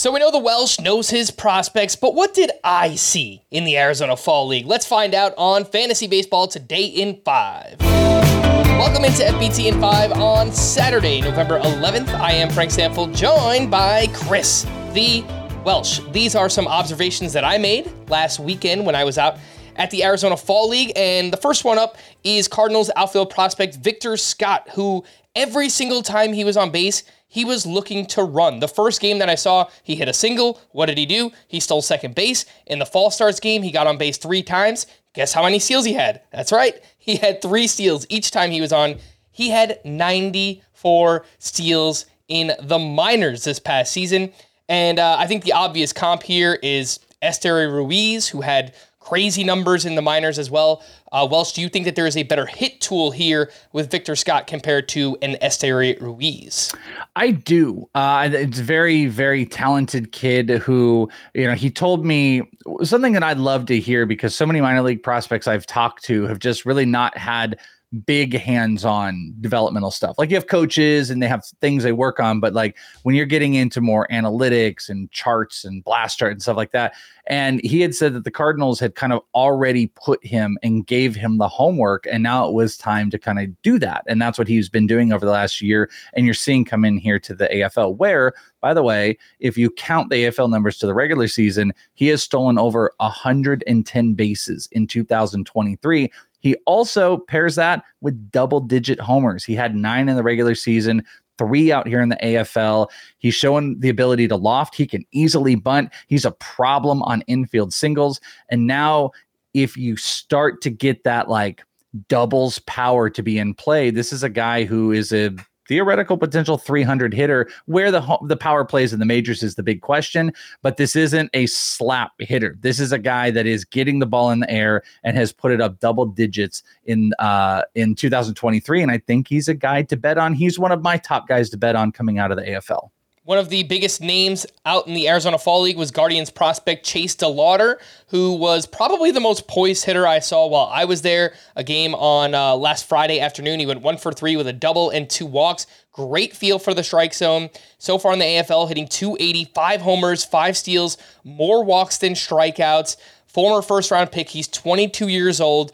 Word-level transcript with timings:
So 0.00 0.10
we 0.10 0.18
know 0.18 0.30
the 0.30 0.38
Welsh 0.38 0.80
knows 0.80 1.10
his 1.10 1.30
prospects, 1.30 1.94
but 1.94 2.14
what 2.14 2.32
did 2.32 2.50
I 2.64 2.94
see 2.94 3.42
in 3.50 3.64
the 3.64 3.76
Arizona 3.76 4.16
Fall 4.16 4.46
League? 4.46 4.64
Let's 4.64 4.86
find 4.86 5.14
out 5.14 5.34
on 5.36 5.66
Fantasy 5.66 6.06
Baseball 6.06 6.48
today 6.48 6.86
in 6.86 7.20
5. 7.22 7.76
Welcome 7.80 9.04
into 9.04 9.22
FBT 9.22 9.66
in 9.66 9.78
5 9.78 10.12
on 10.12 10.52
Saturday, 10.52 11.20
November 11.20 11.60
11th. 11.60 12.08
I 12.14 12.32
am 12.32 12.48
Frank 12.48 12.70
Stampfl, 12.70 13.14
joined 13.14 13.70
by 13.70 14.06
Chris, 14.14 14.62
the 14.94 15.22
Welsh. 15.66 16.00
These 16.12 16.34
are 16.34 16.48
some 16.48 16.66
observations 16.66 17.34
that 17.34 17.44
I 17.44 17.58
made 17.58 17.92
last 18.08 18.40
weekend 18.40 18.86
when 18.86 18.94
I 18.94 19.04
was 19.04 19.18
out 19.18 19.36
at 19.76 19.90
the 19.90 20.02
Arizona 20.02 20.36
Fall 20.36 20.70
League. 20.70 20.92
And 20.96 21.30
the 21.30 21.36
first 21.36 21.64
one 21.64 21.78
up 21.78 21.98
is 22.24 22.48
Cardinals 22.48 22.90
outfield 22.96 23.28
prospect 23.28 23.76
Victor 23.76 24.16
Scott, 24.16 24.68
who 24.70 25.04
every 25.34 25.68
single 25.68 26.02
time 26.02 26.32
he 26.32 26.44
was 26.44 26.56
on 26.56 26.70
base, 26.70 27.04
he 27.26 27.44
was 27.44 27.64
looking 27.64 28.06
to 28.06 28.24
run. 28.24 28.58
The 28.58 28.68
first 28.68 29.00
game 29.00 29.18
that 29.18 29.30
I 29.30 29.36
saw, 29.36 29.68
he 29.82 29.94
hit 29.94 30.08
a 30.08 30.12
single. 30.12 30.60
What 30.72 30.86
did 30.86 30.98
he 30.98 31.06
do? 31.06 31.30
He 31.46 31.60
stole 31.60 31.82
second 31.82 32.14
base. 32.14 32.44
In 32.66 32.80
the 32.80 32.86
Fall 32.86 33.10
Stars 33.10 33.38
game, 33.38 33.62
he 33.62 33.70
got 33.70 33.86
on 33.86 33.98
base 33.98 34.18
three 34.18 34.42
times. 34.42 34.86
Guess 35.14 35.32
how 35.32 35.44
many 35.44 35.58
steals 35.58 35.84
he 35.84 35.92
had? 35.92 36.22
That's 36.32 36.52
right. 36.52 36.82
He 36.98 37.16
had 37.16 37.40
three 37.40 37.66
steals 37.66 38.06
each 38.08 38.30
time 38.30 38.50
he 38.50 38.60
was 38.60 38.72
on. 38.72 38.96
He 39.30 39.50
had 39.50 39.78
94 39.84 41.24
steals 41.38 42.06
in 42.28 42.52
the 42.62 42.78
minors 42.78 43.44
this 43.44 43.58
past 43.58 43.92
season. 43.92 44.32
And 44.68 44.98
uh, 44.98 45.16
I 45.18 45.26
think 45.26 45.44
the 45.44 45.52
obvious 45.52 45.92
comp 45.92 46.22
here 46.22 46.58
is 46.62 47.00
Esteury 47.22 47.72
Ruiz, 47.72 48.28
who 48.28 48.40
had 48.40 48.74
crazy 49.10 49.42
numbers 49.42 49.84
in 49.84 49.96
the 49.96 50.02
minors 50.02 50.38
as 50.38 50.52
well. 50.52 50.84
Uh, 51.10 51.26
Welsh, 51.28 51.50
do 51.50 51.60
you 51.60 51.68
think 51.68 51.84
that 51.84 51.96
there 51.96 52.06
is 52.06 52.16
a 52.16 52.22
better 52.22 52.46
hit 52.46 52.80
tool 52.80 53.10
here 53.10 53.50
with 53.72 53.90
Victor 53.90 54.14
Scott 54.14 54.46
compared 54.46 54.88
to 54.90 55.18
an 55.20 55.34
Esteury 55.42 56.00
Ruiz? 56.00 56.72
I 57.16 57.32
do. 57.32 57.90
Uh, 57.96 58.28
it's 58.32 58.60
very, 58.60 59.06
very 59.06 59.46
talented 59.46 60.12
kid 60.12 60.48
who, 60.48 61.10
you 61.34 61.44
know, 61.44 61.54
he 61.54 61.72
told 61.72 62.06
me 62.06 62.42
something 62.84 63.12
that 63.14 63.24
I'd 63.24 63.38
love 63.38 63.66
to 63.66 63.80
hear 63.80 64.06
because 64.06 64.32
so 64.32 64.46
many 64.46 64.60
minor 64.60 64.82
league 64.82 65.02
prospects 65.02 65.48
I've 65.48 65.66
talked 65.66 66.04
to 66.04 66.28
have 66.28 66.38
just 66.38 66.64
really 66.64 66.86
not 66.86 67.18
had– 67.18 67.58
big 68.06 68.38
hands-on 68.38 69.34
developmental 69.40 69.90
stuff. 69.90 70.16
Like 70.18 70.30
you 70.30 70.36
have 70.36 70.46
coaches 70.46 71.10
and 71.10 71.22
they 71.22 71.26
have 71.26 71.44
things 71.60 71.82
they 71.82 71.92
work 71.92 72.20
on, 72.20 72.38
but 72.38 72.54
like 72.54 72.76
when 73.02 73.14
you're 73.14 73.26
getting 73.26 73.54
into 73.54 73.80
more 73.80 74.06
analytics 74.12 74.88
and 74.88 75.10
charts 75.10 75.64
and 75.64 75.82
blast 75.82 76.18
chart 76.18 76.32
and 76.32 76.40
stuff 76.42 76.56
like 76.56 76.70
that. 76.72 76.94
And 77.26 77.60
he 77.62 77.80
had 77.80 77.94
said 77.94 78.14
that 78.14 78.24
the 78.24 78.30
Cardinals 78.30 78.80
had 78.80 78.94
kind 78.94 79.12
of 79.12 79.22
already 79.34 79.88
put 79.88 80.24
him 80.24 80.58
and 80.62 80.86
gave 80.86 81.14
him 81.14 81.38
the 81.38 81.46
homework, 81.48 82.06
and 82.10 82.22
now 82.24 82.48
it 82.48 82.54
was 82.54 82.76
time 82.76 83.08
to 83.10 83.18
kind 83.18 83.38
of 83.38 83.62
do 83.62 83.78
that. 83.78 84.02
And 84.08 84.20
that's 84.20 84.36
what 84.36 84.48
he's 84.48 84.68
been 84.68 84.88
doing 84.88 85.12
over 85.12 85.24
the 85.24 85.30
last 85.30 85.60
year. 85.60 85.88
And 86.14 86.24
you're 86.24 86.34
seeing 86.34 86.64
come 86.64 86.84
in 86.84 86.96
here 86.96 87.20
to 87.20 87.34
the 87.34 87.46
AFL, 87.46 87.96
where, 87.96 88.32
by 88.60 88.74
the 88.74 88.82
way, 88.82 89.16
if 89.38 89.56
you 89.56 89.70
count 89.70 90.10
the 90.10 90.24
AFL 90.24 90.50
numbers 90.50 90.78
to 90.78 90.86
the 90.86 90.94
regular 90.94 91.28
season, 91.28 91.72
he 91.94 92.08
has 92.08 92.22
stolen 92.22 92.58
over 92.58 92.92
110 92.96 94.14
bases 94.14 94.68
in 94.72 94.88
2023 94.88 96.10
he 96.40 96.56
also 96.66 97.18
pairs 97.18 97.54
that 97.54 97.84
with 98.00 98.30
double 98.30 98.60
digit 98.60 99.00
homers. 99.00 99.44
He 99.44 99.54
had 99.54 99.76
nine 99.76 100.08
in 100.08 100.16
the 100.16 100.22
regular 100.22 100.54
season, 100.54 101.04
three 101.38 101.72
out 101.72 101.86
here 101.86 102.02
in 102.02 102.08
the 102.08 102.18
AFL. 102.22 102.88
He's 103.18 103.34
showing 103.34 103.78
the 103.80 103.88
ability 103.88 104.28
to 104.28 104.36
loft. 104.36 104.74
He 104.74 104.86
can 104.86 105.04
easily 105.12 105.54
bunt. 105.54 105.90
He's 106.08 106.24
a 106.24 106.32
problem 106.32 107.02
on 107.02 107.22
infield 107.22 107.72
singles. 107.72 108.20
And 108.50 108.66
now, 108.66 109.12
if 109.54 109.76
you 109.76 109.96
start 109.96 110.60
to 110.62 110.70
get 110.70 111.04
that 111.04 111.28
like 111.28 111.62
doubles 112.08 112.58
power 112.60 113.10
to 113.10 113.22
be 113.22 113.38
in 113.38 113.54
play, 113.54 113.90
this 113.90 114.12
is 114.12 114.22
a 114.22 114.28
guy 114.28 114.64
who 114.64 114.92
is 114.92 115.12
a 115.12 115.34
theoretical 115.70 116.18
potential 116.18 116.58
300 116.58 117.14
hitter. 117.14 117.48
Where 117.66 117.92
the 117.92 118.18
the 118.26 118.36
power 118.36 118.64
plays 118.64 118.92
in 118.92 118.98
the 118.98 119.06
majors 119.06 119.42
is 119.44 119.54
the 119.54 119.62
big 119.62 119.82
question, 119.82 120.32
but 120.62 120.76
this 120.78 120.96
isn't 120.96 121.30
a 121.32 121.46
slap 121.46 122.10
hitter. 122.18 122.58
This 122.60 122.80
is 122.80 122.90
a 122.90 122.98
guy 122.98 123.30
that 123.30 123.46
is 123.46 123.64
getting 123.64 124.00
the 124.00 124.06
ball 124.06 124.32
in 124.32 124.40
the 124.40 124.50
air 124.50 124.82
and 125.04 125.16
has 125.16 125.32
put 125.32 125.52
it 125.52 125.60
up 125.60 125.78
double 125.78 126.06
digits 126.06 126.64
in 126.86 127.12
uh, 127.20 127.62
in 127.76 127.94
2023, 127.94 128.82
and 128.82 128.90
I 128.90 128.98
think 128.98 129.28
he's 129.28 129.46
a 129.46 129.54
guy 129.54 129.82
to 129.82 129.96
bet 129.96 130.18
on. 130.18 130.34
He's 130.34 130.58
one 130.58 130.72
of 130.72 130.82
my 130.82 130.96
top 130.96 131.28
guys 131.28 131.48
to 131.50 131.56
bet 131.56 131.76
on 131.76 131.92
coming 131.92 132.18
out 132.18 132.32
of 132.32 132.36
the 132.36 132.42
AFL. 132.42 132.90
One 133.24 133.36
of 133.36 133.50
the 133.50 133.64
biggest 133.64 134.00
names 134.00 134.46
out 134.64 134.86
in 134.86 134.94
the 134.94 135.06
Arizona 135.06 135.38
Fall 135.38 135.60
League 135.60 135.76
was 135.76 135.90
Guardians 135.90 136.30
prospect 136.30 136.86
Chase 136.86 137.14
DeLauter, 137.14 137.76
who 138.06 138.34
was 138.34 138.64
probably 138.64 139.10
the 139.10 139.20
most 139.20 139.46
poised 139.46 139.84
hitter 139.84 140.06
I 140.06 140.20
saw 140.20 140.46
while 140.46 140.70
I 140.72 140.86
was 140.86 141.02
there. 141.02 141.34
A 141.54 141.62
game 141.62 141.94
on 141.94 142.34
uh, 142.34 142.56
last 142.56 142.88
Friday 142.88 143.20
afternoon. 143.20 143.60
He 143.60 143.66
went 143.66 143.82
one 143.82 143.98
for 143.98 144.10
three 144.10 144.36
with 144.36 144.46
a 144.46 144.54
double 144.54 144.88
and 144.88 145.08
two 145.08 145.26
walks. 145.26 145.66
Great 145.92 146.34
feel 146.34 146.58
for 146.58 146.72
the 146.72 146.82
strike 146.82 147.12
zone. 147.12 147.50
So 147.76 147.98
far 147.98 148.14
in 148.14 148.20
the 148.20 148.24
AFL, 148.24 148.68
hitting 148.68 148.88
285 148.88 149.82
homers, 149.82 150.24
five 150.24 150.56
steals, 150.56 150.96
more 151.22 151.62
walks 151.62 151.98
than 151.98 152.14
strikeouts. 152.14 152.96
Former 153.26 153.60
first 153.60 153.90
round 153.90 154.10
pick. 154.12 154.30
He's 154.30 154.48
22 154.48 155.08
years 155.08 155.42
old. 155.42 155.72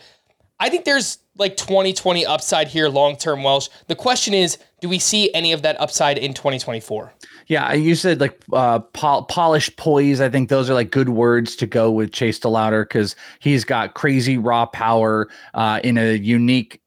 I 0.59 0.69
think 0.69 0.85
there's 0.85 1.19
like 1.39 1.57
2020 1.57 2.25
upside 2.27 2.69
here 2.69 2.89
long 2.89 3.17
term, 3.17 3.43
Welsh. 3.43 3.69
The 3.89 3.95
question 3.95 4.35
is, 4.35 4.59
do 4.81 4.89
we 4.89 4.99
see 4.99 5.33
any 5.35 5.53
of 5.53 5.63
that 5.63 5.81
upside 5.81 6.19
in 6.19 6.35
2024? 6.35 7.13
Yeah, 7.47 7.73
you 7.73 7.95
said 7.95 8.21
like 8.21 8.43
uh, 8.53 8.81
pol- 8.81 9.25
polished 9.25 9.77
poise. 9.77 10.21
I 10.21 10.29
think 10.29 10.49
those 10.49 10.69
are 10.69 10.75
like 10.75 10.91
good 10.91 11.11
words 11.11 11.57
to 11.57 11.67
go 11.67 11.91
with 11.91 12.13
Chase 12.13 12.39
DeLauter 12.41 12.85
because 12.85 13.17
he's 13.39 13.65
got 13.65 13.95
crazy 13.95 14.37
raw 14.37 14.67
power 14.67 15.29
uh, 15.55 15.81
in 15.85 15.97
a 15.97 16.15
unique 16.17 16.81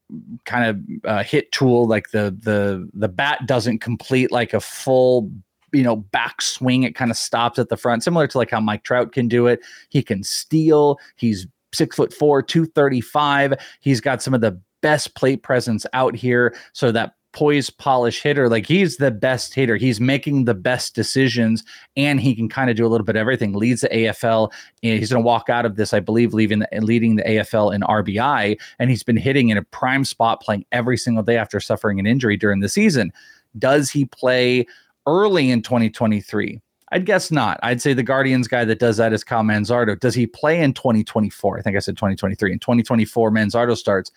kind 0.44 0.64
of 0.64 1.10
uh, 1.10 1.22
hit 1.22 1.50
tool. 1.52 1.86
Like 1.86 2.10
the 2.10 2.36
the 2.42 2.88
the 2.94 3.08
bat 3.08 3.46
doesn't 3.46 3.78
complete 3.78 4.30
like 4.30 4.52
a 4.52 4.60
full 4.60 5.30
you 5.72 5.82
know 5.82 5.96
back 5.96 6.42
swing. 6.42 6.82
It 6.82 6.94
kind 6.94 7.10
of 7.10 7.16
stops 7.16 7.58
at 7.58 7.68
the 7.68 7.76
front, 7.76 8.04
similar 8.04 8.26
to 8.26 8.38
like 8.38 8.50
how 8.50 8.60
Mike 8.60 8.82
Trout 8.82 9.12
can 9.12 9.28
do 9.28 9.46
it. 9.46 9.60
He 9.88 10.02
can 10.02 10.22
steal. 10.22 10.98
He's 11.16 11.46
six 11.72 11.96
foot 11.96 12.12
four, 12.12 12.42
two 12.42 12.66
thirty 12.66 13.00
five. 13.00 13.54
He's 13.80 14.00
got 14.00 14.22
some 14.22 14.34
of 14.34 14.40
the 14.40 14.60
best 14.82 15.14
plate 15.14 15.42
presence 15.42 15.86
out 15.92 16.14
here. 16.14 16.54
So 16.72 16.90
that 16.92 17.14
poised, 17.32 17.78
polish 17.78 18.22
hitter. 18.22 18.48
Like 18.48 18.66
he's 18.66 18.96
the 18.96 19.10
best 19.10 19.54
hitter. 19.54 19.76
He's 19.76 20.00
making 20.00 20.44
the 20.44 20.54
best 20.54 20.94
decisions, 20.94 21.64
and 21.96 22.20
he 22.20 22.34
can 22.34 22.48
kind 22.48 22.70
of 22.70 22.76
do 22.76 22.86
a 22.86 22.88
little 22.88 23.04
bit 23.04 23.16
of 23.16 23.20
everything. 23.20 23.52
Leads 23.52 23.82
the 23.82 23.88
AFL. 23.88 24.50
And 24.82 24.92
eh, 24.92 24.98
he's 24.98 25.10
going 25.10 25.22
to 25.22 25.26
walk 25.26 25.48
out 25.48 25.66
of 25.66 25.76
this, 25.76 25.92
I 25.92 26.00
believe, 26.00 26.34
leaving 26.34 26.60
the, 26.60 26.68
leading 26.80 27.16
the 27.16 27.22
AFL 27.22 27.74
in 27.74 27.82
RBI, 27.82 28.58
and 28.78 28.90
he's 28.90 29.02
been 29.02 29.16
hitting 29.16 29.50
in 29.50 29.58
a 29.58 29.62
prime 29.62 30.04
spot, 30.04 30.40
playing 30.42 30.64
every 30.72 30.96
single 30.96 31.22
day 31.22 31.36
after 31.36 31.60
suffering 31.60 31.98
an 32.00 32.06
injury 32.06 32.36
during 32.36 32.60
the 32.60 32.68
season. 32.68 33.12
Does 33.58 33.90
he 33.90 34.04
play 34.04 34.66
early 35.06 35.50
in 35.50 35.62
2023? 35.62 36.60
I'd 36.92 37.06
guess 37.06 37.30
not. 37.30 37.60
I'd 37.62 37.80
say 37.80 37.94
the 37.94 38.02
Guardians 38.02 38.48
guy 38.48 38.64
that 38.64 38.80
does 38.80 38.96
that 38.96 39.12
is 39.12 39.22
Kyle 39.22 39.42
Manzardo. 39.42 39.98
Does 39.98 40.14
he 40.14 40.26
play 40.26 40.60
in 40.60 40.72
2024? 40.72 41.58
I 41.58 41.62
think 41.62 41.76
I 41.76 41.80
said 41.80 41.96
2023. 41.96 42.52
In 42.52 42.58
2024, 42.58 43.30
Manzardo 43.30 43.76
starts. 43.76 44.10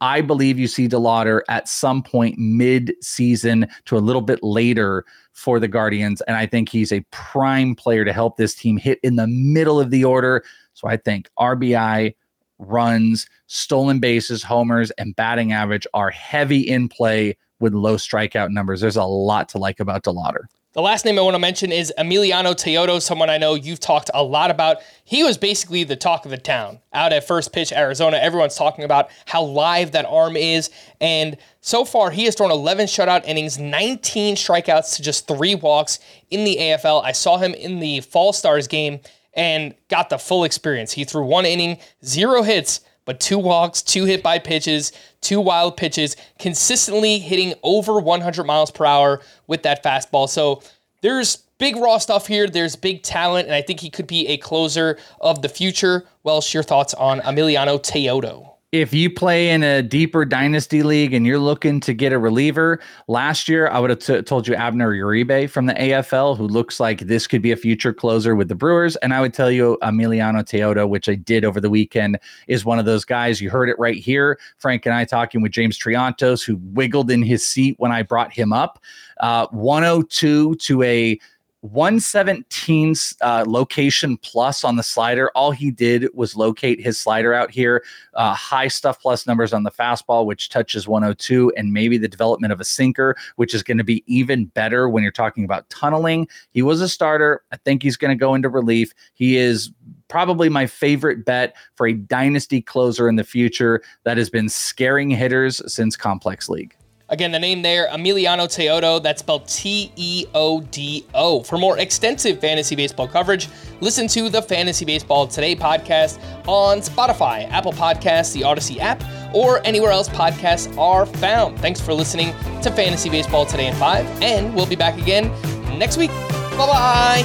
I 0.00 0.20
believe 0.20 0.58
you 0.58 0.66
see 0.66 0.88
DeLauter 0.88 1.42
at 1.48 1.68
some 1.68 2.02
point 2.02 2.38
mid 2.38 2.94
season 3.02 3.68
to 3.86 3.96
a 3.96 3.98
little 3.98 4.22
bit 4.22 4.42
later 4.42 5.04
for 5.32 5.58
the 5.60 5.68
Guardians. 5.68 6.20
And 6.22 6.36
I 6.36 6.46
think 6.46 6.68
he's 6.68 6.92
a 6.92 7.04
prime 7.10 7.74
player 7.74 8.04
to 8.04 8.12
help 8.12 8.36
this 8.36 8.54
team 8.54 8.76
hit 8.76 8.98
in 9.02 9.16
the 9.16 9.26
middle 9.26 9.80
of 9.80 9.90
the 9.90 10.04
order. 10.04 10.44
So 10.74 10.88
I 10.88 10.96
think 10.96 11.28
RBI, 11.38 12.14
runs, 12.58 13.26
stolen 13.46 13.98
bases, 13.98 14.42
homers, 14.42 14.90
and 14.92 15.16
batting 15.16 15.52
average 15.52 15.86
are 15.92 16.10
heavy 16.10 16.60
in 16.60 16.88
play 16.88 17.36
with 17.58 17.74
low 17.74 17.96
strikeout 17.96 18.50
numbers. 18.50 18.80
There's 18.80 18.96
a 18.96 19.04
lot 19.04 19.48
to 19.50 19.58
like 19.58 19.80
about 19.80 20.04
DeLauter. 20.04 20.44
The 20.72 20.80
last 20.80 21.04
name 21.04 21.18
I 21.18 21.22
want 21.22 21.34
to 21.34 21.40
mention 21.40 21.72
is 21.72 21.92
Emiliano 21.98 22.54
Teodo, 22.54 23.02
someone 23.02 23.28
I 23.28 23.38
know 23.38 23.54
you've 23.54 23.80
talked 23.80 24.08
a 24.14 24.22
lot 24.22 24.52
about. 24.52 24.76
He 25.02 25.24
was 25.24 25.36
basically 25.36 25.82
the 25.82 25.96
talk 25.96 26.24
of 26.24 26.30
the 26.30 26.38
town 26.38 26.78
out 26.92 27.12
at 27.12 27.26
First 27.26 27.52
Pitch 27.52 27.72
Arizona. 27.72 28.18
Everyone's 28.18 28.54
talking 28.54 28.84
about 28.84 29.10
how 29.26 29.42
live 29.42 29.90
that 29.90 30.04
arm 30.04 30.36
is. 30.36 30.70
And 31.00 31.36
so 31.60 31.84
far, 31.84 32.12
he 32.12 32.24
has 32.26 32.36
thrown 32.36 32.52
11 32.52 32.86
shutout 32.86 33.24
innings, 33.24 33.58
19 33.58 34.36
strikeouts 34.36 34.94
to 34.94 35.02
just 35.02 35.26
three 35.26 35.56
walks 35.56 35.98
in 36.30 36.44
the 36.44 36.56
AFL. 36.60 37.02
I 37.02 37.10
saw 37.10 37.36
him 37.36 37.52
in 37.52 37.80
the 37.80 38.02
Fall 38.02 38.32
Stars 38.32 38.68
game 38.68 39.00
and 39.34 39.74
got 39.88 40.08
the 40.08 40.18
full 40.18 40.44
experience. 40.44 40.92
He 40.92 41.02
threw 41.02 41.24
one 41.24 41.46
inning, 41.46 41.78
zero 42.04 42.42
hits, 42.42 42.80
but 43.04 43.20
two 43.20 43.38
walks, 43.38 43.82
two 43.82 44.04
hit 44.04 44.22
by 44.22 44.38
pitches, 44.38 44.92
two 45.20 45.40
wild 45.40 45.76
pitches, 45.76 46.16
consistently 46.38 47.18
hitting 47.18 47.54
over 47.62 48.00
100 48.00 48.44
miles 48.44 48.70
per 48.70 48.84
hour 48.84 49.20
with 49.46 49.62
that 49.62 49.82
fastball. 49.82 50.28
So 50.28 50.62
there's 51.02 51.36
big 51.58 51.76
raw 51.76 51.98
stuff 51.98 52.26
here. 52.26 52.48
There's 52.48 52.76
big 52.76 53.02
talent, 53.02 53.46
and 53.46 53.54
I 53.54 53.62
think 53.62 53.80
he 53.80 53.90
could 53.90 54.06
be 54.06 54.26
a 54.28 54.36
closer 54.36 54.98
of 55.20 55.42
the 55.42 55.48
future. 55.48 56.06
Welsh, 56.24 56.52
your 56.54 56.62
thoughts 56.62 56.94
on 56.94 57.20
Emiliano 57.20 57.80
Teodo? 57.80 58.54
If 58.72 58.94
you 58.94 59.10
play 59.10 59.50
in 59.50 59.64
a 59.64 59.82
deeper 59.82 60.24
dynasty 60.24 60.84
league 60.84 61.12
and 61.12 61.26
you're 61.26 61.40
looking 61.40 61.80
to 61.80 61.92
get 61.92 62.12
a 62.12 62.18
reliever, 62.18 62.78
last 63.08 63.48
year 63.48 63.68
I 63.68 63.80
would 63.80 63.90
have 63.90 63.98
t- 63.98 64.22
told 64.22 64.46
you 64.46 64.54
Abner 64.54 64.94
Uribe 64.94 65.50
from 65.50 65.66
the 65.66 65.74
AFL, 65.74 66.36
who 66.36 66.46
looks 66.46 66.78
like 66.78 67.00
this 67.00 67.26
could 67.26 67.42
be 67.42 67.50
a 67.50 67.56
future 67.56 67.92
closer 67.92 68.36
with 68.36 68.46
the 68.46 68.54
Brewers. 68.54 68.94
And 68.96 69.12
I 69.12 69.20
would 69.20 69.34
tell 69.34 69.50
you 69.50 69.76
Emiliano 69.82 70.44
Teodo, 70.44 70.88
which 70.88 71.08
I 71.08 71.16
did 71.16 71.44
over 71.44 71.60
the 71.60 71.70
weekend, 71.70 72.20
is 72.46 72.64
one 72.64 72.78
of 72.78 72.84
those 72.84 73.04
guys. 73.04 73.40
You 73.40 73.50
heard 73.50 73.68
it 73.68 73.78
right 73.78 73.96
here. 73.96 74.38
Frank 74.58 74.86
and 74.86 74.94
I 74.94 75.04
talking 75.04 75.42
with 75.42 75.50
James 75.50 75.76
Triantos, 75.76 76.44
who 76.44 76.60
wiggled 76.72 77.10
in 77.10 77.24
his 77.24 77.44
seat 77.44 77.74
when 77.78 77.90
I 77.90 78.02
brought 78.02 78.32
him 78.32 78.52
up. 78.52 78.80
Uh, 79.18 79.48
102 79.48 80.54
to 80.54 80.82
a 80.84 81.18
117 81.62 82.94
uh, 83.20 83.44
location 83.46 84.16
plus 84.16 84.64
on 84.64 84.76
the 84.76 84.82
slider. 84.82 85.30
All 85.34 85.50
he 85.50 85.70
did 85.70 86.08
was 86.14 86.34
locate 86.34 86.80
his 86.80 86.98
slider 86.98 87.34
out 87.34 87.50
here. 87.50 87.84
Uh, 88.14 88.34
high 88.34 88.68
stuff 88.68 89.00
plus 89.00 89.26
numbers 89.26 89.52
on 89.52 89.64
the 89.64 89.70
fastball, 89.70 90.24
which 90.24 90.48
touches 90.48 90.88
102, 90.88 91.52
and 91.56 91.72
maybe 91.72 91.98
the 91.98 92.08
development 92.08 92.52
of 92.52 92.60
a 92.60 92.64
sinker, 92.64 93.14
which 93.36 93.54
is 93.54 93.62
going 93.62 93.78
to 93.78 93.84
be 93.84 94.02
even 94.06 94.46
better 94.46 94.88
when 94.88 95.02
you're 95.02 95.12
talking 95.12 95.44
about 95.44 95.68
tunneling. 95.68 96.26
He 96.52 96.62
was 96.62 96.80
a 96.80 96.88
starter. 96.88 97.42
I 97.52 97.56
think 97.58 97.82
he's 97.82 97.96
going 97.96 98.16
to 98.16 98.20
go 98.20 98.34
into 98.34 98.48
relief. 98.48 98.94
He 99.12 99.36
is 99.36 99.70
probably 100.08 100.48
my 100.48 100.66
favorite 100.66 101.24
bet 101.24 101.54
for 101.74 101.86
a 101.86 101.92
dynasty 101.92 102.62
closer 102.62 103.08
in 103.08 103.16
the 103.16 103.24
future 103.24 103.82
that 104.04 104.16
has 104.16 104.30
been 104.30 104.48
scaring 104.48 105.10
hitters 105.10 105.60
since 105.72 105.94
Complex 105.94 106.48
League. 106.48 106.74
Again, 107.10 107.32
the 107.32 107.40
name 107.40 107.60
there, 107.62 107.88
Emiliano 107.88 108.46
Teodo, 108.46 109.02
that's 109.02 109.18
spelled 109.20 109.46
T 109.48 109.92
E 109.96 110.26
O 110.32 110.60
D 110.60 111.04
O. 111.12 111.42
For 111.42 111.58
more 111.58 111.76
extensive 111.78 112.40
fantasy 112.40 112.76
baseball 112.76 113.08
coverage, 113.08 113.48
listen 113.80 114.06
to 114.08 114.28
the 114.28 114.40
Fantasy 114.40 114.84
Baseball 114.84 115.26
Today 115.26 115.56
podcast 115.56 116.20
on 116.46 116.78
Spotify, 116.78 117.50
Apple 117.50 117.72
Podcasts, 117.72 118.32
the 118.32 118.42
Audacy 118.42 118.78
app, 118.78 119.02
or 119.34 119.60
anywhere 119.66 119.90
else 119.90 120.08
podcasts 120.08 120.76
are 120.78 121.04
found. 121.04 121.58
Thanks 121.58 121.80
for 121.80 121.92
listening 121.92 122.28
to 122.62 122.70
Fantasy 122.70 123.10
Baseball 123.10 123.44
Today 123.44 123.66
in 123.66 123.74
5, 123.74 124.22
and 124.22 124.54
we'll 124.54 124.66
be 124.66 124.76
back 124.76 124.96
again 124.96 125.30
next 125.78 125.96
week. 125.96 126.10
Bye 126.10 126.66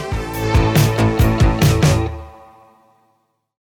bye. 0.01 0.24